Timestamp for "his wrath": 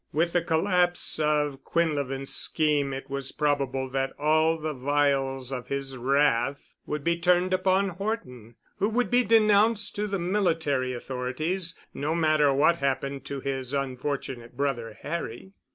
5.67-6.75